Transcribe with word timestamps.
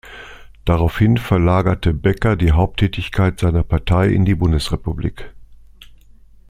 Daraufhin 0.65 1.17
verlagerte 1.19 1.93
Becker 1.93 2.35
die 2.35 2.53
Haupttätigkeit 2.53 3.39
seiner 3.39 3.61
Partei 3.63 4.07
in 4.07 4.25
die 4.25 4.33
Bundesrepublik. 4.33 5.29